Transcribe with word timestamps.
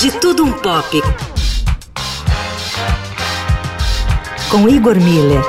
De 0.00 0.10
Tudo 0.12 0.44
Um 0.44 0.52
Pop. 0.52 1.02
Com 4.50 4.66
Igor 4.66 4.96
Miller. 4.98 5.42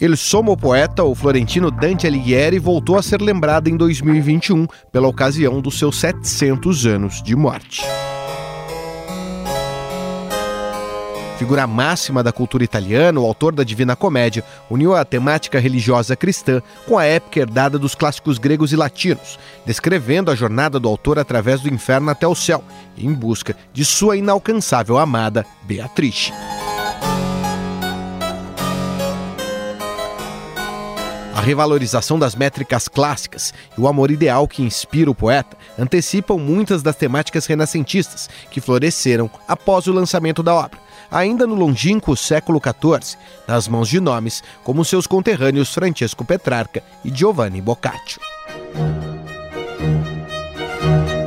Il 0.00 0.16
Somo 0.16 0.56
Poeta, 0.56 1.04
o 1.04 1.14
florentino 1.14 1.70
Dante 1.70 2.06
Alighieri, 2.06 2.58
voltou 2.58 2.96
a 2.96 3.02
ser 3.02 3.20
lembrado 3.20 3.68
em 3.68 3.76
2021 3.76 4.66
pela 4.90 5.08
ocasião 5.08 5.60
dos 5.60 5.78
seus 5.78 6.00
700 6.00 6.86
anos 6.86 7.22
de 7.22 7.36
morte. 7.36 7.82
Figura 11.40 11.66
máxima 11.66 12.22
da 12.22 12.32
cultura 12.32 12.62
italiana, 12.62 13.18
o 13.18 13.24
autor 13.24 13.54
da 13.54 13.64
Divina 13.64 13.96
Comédia 13.96 14.44
uniu 14.68 14.94
a 14.94 15.06
temática 15.06 15.58
religiosa 15.58 16.14
cristã 16.14 16.60
com 16.86 16.98
a 16.98 17.06
épica 17.06 17.40
herdada 17.40 17.78
dos 17.78 17.94
clássicos 17.94 18.36
gregos 18.36 18.74
e 18.74 18.76
latinos, 18.76 19.38
descrevendo 19.64 20.30
a 20.30 20.34
jornada 20.34 20.78
do 20.78 20.86
autor 20.86 21.18
através 21.18 21.62
do 21.62 21.72
inferno 21.72 22.10
até 22.10 22.26
o 22.26 22.34
céu, 22.34 22.62
em 22.94 23.10
busca 23.10 23.56
de 23.72 23.86
sua 23.86 24.18
inalcançável 24.18 24.98
amada 24.98 25.46
Beatrice. 25.62 26.30
A 31.34 31.40
revalorização 31.40 32.18
das 32.18 32.34
métricas 32.34 32.86
clássicas 32.86 33.54
e 33.78 33.80
o 33.80 33.88
amor 33.88 34.10
ideal 34.10 34.46
que 34.46 34.62
inspira 34.62 35.10
o 35.10 35.14
poeta 35.14 35.56
antecipam 35.78 36.36
muitas 36.36 36.82
das 36.82 36.96
temáticas 36.96 37.46
renascentistas 37.46 38.28
que 38.50 38.60
floresceram 38.60 39.30
após 39.48 39.86
o 39.86 39.92
lançamento 39.94 40.42
da 40.42 40.54
obra 40.54 40.89
ainda 41.10 41.46
no 41.46 41.54
longínquo 41.54 42.16
século 42.16 42.60
XIV, 42.60 43.18
nas 43.46 43.66
mãos 43.66 43.88
de 43.88 44.00
nomes 44.00 44.42
como 44.62 44.84
seus 44.84 45.06
conterrâneos 45.06 45.74
Francesco 45.74 46.24
Petrarca 46.24 46.82
e 47.04 47.10
Giovanni 47.12 47.60
Boccaccio. 47.60 48.20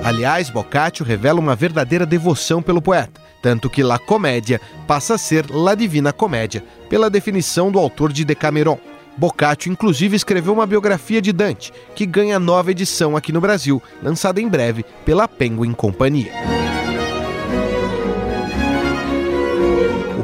Aliás, 0.03 0.49
Boccaccio 0.49 1.05
revela 1.05 1.39
uma 1.39 1.55
verdadeira 1.55 2.05
devoção 2.05 2.61
pelo 2.61 2.81
poeta, 2.81 3.21
tanto 3.41 3.69
que 3.69 3.81
La 3.81 3.97
Comédia 3.97 4.59
passa 4.85 5.15
a 5.15 5.17
ser 5.17 5.49
La 5.49 5.75
Divina 5.75 6.11
Comédia, 6.11 6.63
pela 6.89 7.09
definição 7.09 7.71
do 7.71 7.79
autor 7.79 8.11
de 8.11 8.25
Decameron. 8.25 8.77
Boccaccio 9.17 9.71
inclusive 9.71 10.15
escreveu 10.15 10.53
uma 10.53 10.65
biografia 10.65 11.21
de 11.21 11.31
Dante, 11.31 11.71
que 11.95 12.05
ganha 12.05 12.39
nova 12.39 12.71
edição 12.71 13.15
aqui 13.15 13.31
no 13.31 13.41
Brasil, 13.41 13.81
lançada 14.01 14.41
em 14.41 14.47
breve 14.47 14.83
pela 15.05 15.27
Penguin 15.27 15.73
Companhia. 15.73 16.62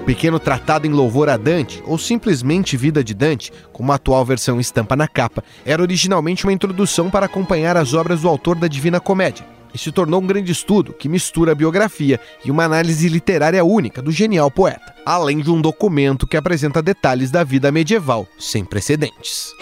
Pequeno 0.10 0.40
tratado 0.40 0.88
em 0.88 0.90
louvor 0.90 1.30
a 1.30 1.38
Dante, 1.38 1.84
ou 1.86 1.96
simplesmente 1.96 2.76
Vida 2.76 3.04
de 3.04 3.14
Dante, 3.14 3.54
como 3.72 3.92
a 3.92 3.96
atual 3.96 4.26
versão 4.26 4.60
estampa 4.60 4.96
na 4.96 5.08
capa, 5.08 5.44
era 5.64 5.84
originalmente 5.84 6.48
uma 6.48 6.52
introdução 6.52 7.12
para 7.12 7.28
acompanhar 7.28 7.78
as 7.78 7.94
obras 7.94 8.22
do 8.22 8.28
autor 8.28 8.56
da 8.56 8.68
Divina 8.68 9.00
Comédia. 9.00 9.46
E 9.72 9.78
se 9.78 9.92
tornou 9.92 10.20
um 10.20 10.26
grande 10.26 10.52
estudo 10.52 10.94
que 10.94 11.08
mistura 11.08 11.52
a 11.52 11.56
biografia 11.56 12.20
e 12.44 12.50
uma 12.50 12.64
análise 12.64 13.08
literária 13.08 13.64
única 13.64 14.02
do 14.02 14.12
genial 14.12 14.50
poeta, 14.50 14.96
além 15.06 15.42
de 15.42 15.52
um 15.52 15.62
documento 15.62 16.26
que 16.26 16.36
apresenta 16.36 16.82
detalhes 16.82 17.30
da 17.30 17.44
vida 17.44 17.72
medieval 17.72 18.28
sem 18.40 18.66
precedentes. 18.66 19.54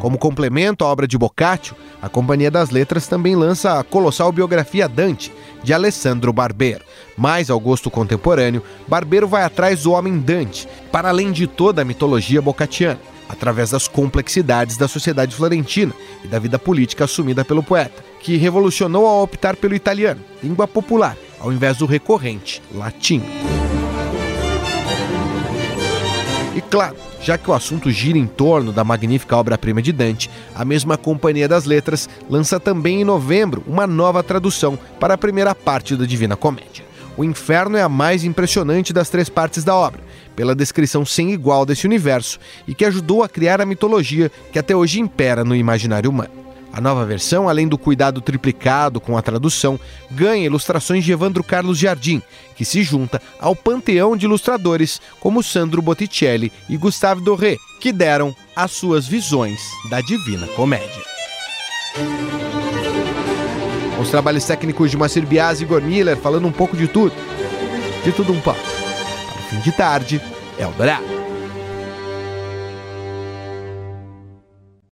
Como 0.00 0.16
complemento 0.16 0.82
à 0.82 0.88
obra 0.88 1.06
de 1.06 1.18
Boccaccio, 1.18 1.76
a 2.00 2.08
Companhia 2.08 2.50
das 2.50 2.70
Letras 2.70 3.06
também 3.06 3.36
lança 3.36 3.78
a 3.78 3.84
colossal 3.84 4.32
biografia 4.32 4.88
Dante, 4.88 5.30
de 5.62 5.74
Alessandro 5.74 6.32
Barbero. 6.32 6.82
Mais 7.18 7.50
ao 7.50 7.60
gosto 7.60 7.90
contemporâneo, 7.90 8.62
Barbero 8.88 9.28
vai 9.28 9.44
atrás 9.44 9.82
do 9.82 9.92
homem 9.92 10.18
Dante, 10.18 10.66
para 10.90 11.10
além 11.10 11.30
de 11.30 11.46
toda 11.46 11.82
a 11.82 11.84
mitologia 11.84 12.40
boccacciana, 12.40 12.98
através 13.28 13.70
das 13.70 13.86
complexidades 13.86 14.78
da 14.78 14.88
sociedade 14.88 15.36
florentina 15.36 15.92
e 16.24 16.28
da 16.28 16.38
vida 16.38 16.58
política 16.58 17.04
assumida 17.04 17.44
pelo 17.44 17.62
poeta, 17.62 18.02
que 18.20 18.38
revolucionou 18.38 19.06
ao 19.06 19.22
optar 19.22 19.54
pelo 19.54 19.74
italiano, 19.74 20.22
língua 20.42 20.66
popular, 20.66 21.14
ao 21.38 21.52
invés 21.52 21.76
do 21.76 21.84
recorrente 21.84 22.62
latim. 22.74 23.22
Claro, 26.70 26.96
já 27.20 27.36
que 27.36 27.50
o 27.50 27.52
assunto 27.52 27.90
gira 27.90 28.16
em 28.16 28.26
torno 28.26 28.72
da 28.72 28.84
magnífica 28.84 29.36
obra-prima 29.36 29.82
de 29.82 29.92
Dante, 29.92 30.30
a 30.54 30.64
mesma 30.64 30.96
Companhia 30.96 31.48
das 31.48 31.64
Letras 31.64 32.08
lança 32.28 32.60
também 32.60 33.00
em 33.00 33.04
novembro 33.04 33.62
uma 33.66 33.86
nova 33.86 34.22
tradução 34.22 34.78
para 35.00 35.14
a 35.14 35.18
primeira 35.18 35.54
parte 35.54 35.96
da 35.96 36.06
Divina 36.06 36.36
Comédia. 36.36 36.84
O 37.16 37.24
Inferno 37.24 37.76
é 37.76 37.82
a 37.82 37.88
mais 37.88 38.24
impressionante 38.24 38.92
das 38.92 39.10
três 39.10 39.28
partes 39.28 39.64
da 39.64 39.74
obra, 39.74 40.00
pela 40.36 40.54
descrição 40.54 41.04
sem 41.04 41.32
igual 41.32 41.66
desse 41.66 41.86
universo 41.86 42.38
e 42.66 42.74
que 42.74 42.84
ajudou 42.84 43.22
a 43.22 43.28
criar 43.28 43.60
a 43.60 43.66
mitologia 43.66 44.30
que 44.52 44.58
até 44.58 44.74
hoje 44.74 45.00
impera 45.00 45.44
no 45.44 45.56
imaginário 45.56 46.08
humano. 46.08 46.30
A 46.72 46.80
nova 46.80 47.04
versão, 47.04 47.48
além 47.48 47.66
do 47.66 47.76
cuidado 47.76 48.20
triplicado 48.20 49.00
com 49.00 49.16
a 49.16 49.22
tradução, 49.22 49.78
ganha 50.10 50.46
ilustrações 50.46 51.04
de 51.04 51.12
Evandro 51.12 51.42
Carlos 51.42 51.78
Jardim, 51.78 52.22
que 52.54 52.64
se 52.64 52.82
junta 52.82 53.20
ao 53.40 53.56
panteão 53.56 54.16
de 54.16 54.26
ilustradores 54.26 55.00
como 55.18 55.42
Sandro 55.42 55.82
Botticelli 55.82 56.52
e 56.68 56.76
Gustave 56.76 57.22
Doré, 57.22 57.56
que 57.80 57.92
deram 57.92 58.34
as 58.54 58.70
suas 58.70 59.06
visões 59.06 59.60
da 59.90 60.00
Divina 60.00 60.46
Comédia. 60.48 61.02
Os 64.00 64.08
trabalhos 64.08 64.44
técnicos 64.44 64.90
de 64.90 64.96
Macir 64.96 65.26
Bias 65.26 65.60
e 65.60 65.64
Igor 65.64 65.82
Miller 65.82 66.16
falando 66.16 66.46
um 66.46 66.52
pouco 66.52 66.76
de 66.76 66.88
tudo. 66.88 67.14
De 68.04 68.12
tudo 68.12 68.32
um 68.32 68.40
pouco. 68.40 68.60
Para 68.60 69.40
o 69.40 69.44
fim 69.50 69.60
de 69.60 69.72
tarde, 69.72 70.20
Eldorado. 70.58 71.19